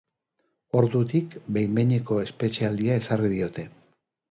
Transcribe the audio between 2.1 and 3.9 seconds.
espetxealdia ezarri diote.